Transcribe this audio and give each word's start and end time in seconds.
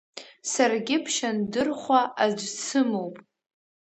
Саргьы 0.51 0.95
Ԥшьандырхәа 1.03 2.01
аӡә 2.23 2.45
дсымоуп… 2.53 3.15